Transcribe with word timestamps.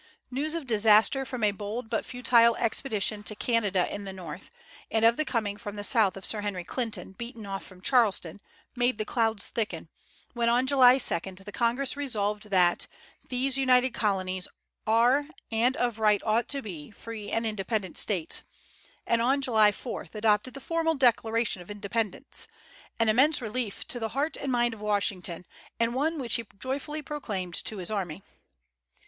News 0.31 0.55
of 0.55 0.65
disaster 0.65 1.25
from 1.25 1.43
a 1.43 1.51
bold 1.51 1.87
but 1.87 2.05
futile 2.07 2.55
expedition 2.55 3.21
to 3.21 3.35
Canada 3.35 3.87
in 3.93 4.03
the 4.03 4.11
North, 4.11 4.49
and 4.89 5.05
of 5.05 5.15
the 5.15 5.23
coming 5.23 5.57
from 5.57 5.75
the 5.75 5.83
South 5.83 6.17
of 6.17 6.25
Sir 6.25 6.41
Henry 6.41 6.63
Clinton, 6.63 7.11
beaten 7.11 7.45
off 7.45 7.63
from 7.63 7.81
Charleston, 7.83 8.41
made 8.75 8.97
the 8.97 9.05
clouds 9.05 9.49
thicken, 9.49 9.89
when 10.33 10.49
on 10.49 10.65
July 10.65 10.97
2 10.97 11.19
the 11.43 11.51
Congress 11.51 11.95
resolved 11.95 12.49
that 12.49 12.87
"these 13.29 13.59
United 13.59 13.93
Colonies 13.93 14.47
are, 14.87 15.27
and 15.51 15.77
of 15.77 15.99
right 15.99 16.23
ought 16.25 16.47
to 16.47 16.63
be, 16.63 16.89
free 16.89 17.29
and 17.29 17.45
independent 17.45 17.95
States," 17.95 18.41
and 19.05 19.21
on 19.21 19.39
July 19.39 19.71
4 19.71 20.07
adopted 20.15 20.55
the 20.55 20.59
formal 20.59 20.95
Declaration 20.95 21.61
of 21.61 21.69
Independence, 21.69 22.47
an 22.99 23.07
immense 23.07 23.39
relief 23.39 23.87
to 23.87 23.99
the 23.99 24.09
heart 24.09 24.35
and 24.35 24.51
mind 24.51 24.73
of 24.73 24.81
Washington, 24.81 25.45
and 25.79 25.93
one 25.93 26.17
which 26.17 26.37
he 26.37 26.45
joyfully 26.57 27.03
proclaimed 27.03 27.53
to 27.53 27.77
his 27.77 27.91
army. 27.91 28.23